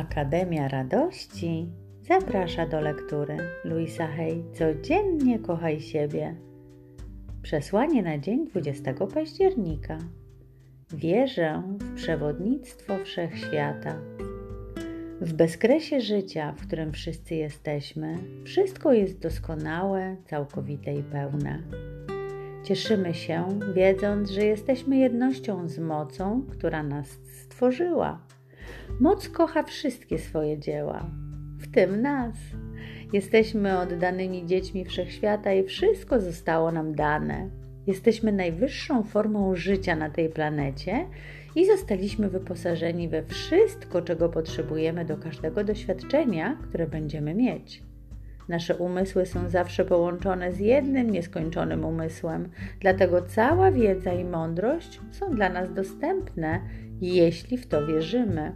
[0.00, 1.68] Akademia Radości
[2.02, 3.36] zaprasza do lektury.
[3.64, 6.34] Luisa Hay, codziennie kochaj siebie.
[7.42, 9.98] Przesłanie na dzień 20 października.
[10.90, 13.96] Wierzę w przewodnictwo wszechświata.
[15.20, 21.62] W bezkresie życia, w którym wszyscy jesteśmy, wszystko jest doskonałe, całkowite i pełne.
[22.64, 28.20] Cieszymy się, wiedząc, że jesteśmy jednością z mocą, która nas stworzyła
[29.00, 31.06] Moc kocha wszystkie swoje dzieła,
[31.58, 32.34] w tym nas.
[33.12, 37.50] Jesteśmy oddanymi dziećmi wszechświata i wszystko zostało nam dane.
[37.86, 41.06] Jesteśmy najwyższą formą życia na tej planecie
[41.56, 47.89] i zostaliśmy wyposażeni we wszystko, czego potrzebujemy do każdego doświadczenia, które będziemy mieć.
[48.50, 52.48] Nasze umysły są zawsze połączone z jednym nieskończonym umysłem,
[52.80, 56.60] dlatego cała wiedza i mądrość są dla nas dostępne,
[57.00, 58.52] jeśli w to wierzymy.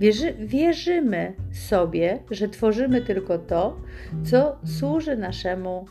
[0.00, 3.80] Wierzy, wierzymy sobie, że tworzymy tylko to,
[4.24, 5.86] co służy naszemu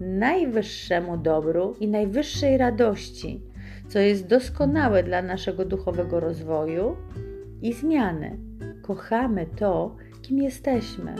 [0.00, 3.42] najwyższemu dobru i najwyższej radości,
[3.88, 6.96] co jest doskonałe dla naszego duchowego rozwoju
[7.62, 8.38] i zmiany.
[8.82, 11.14] Kochamy to, kim jesteśmy.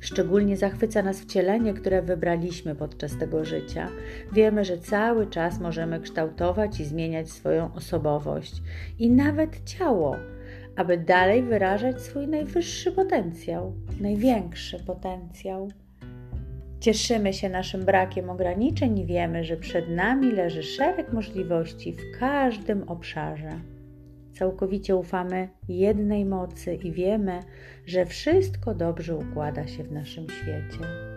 [0.00, 3.88] Szczególnie zachwyca nas wcielenie, które wybraliśmy podczas tego życia.
[4.32, 8.62] Wiemy, że cały czas możemy kształtować i zmieniać swoją osobowość
[8.98, 10.16] i nawet ciało
[10.76, 15.68] aby dalej wyrażać swój najwyższy potencjał, największy potencjał.
[16.80, 22.88] Cieszymy się naszym brakiem ograniczeń i wiemy, że przed nami leży szereg możliwości w każdym
[22.88, 23.50] obszarze.
[24.40, 27.40] Całkowicie ufamy jednej mocy i wiemy,
[27.86, 31.09] że wszystko dobrze układa się w naszym świecie.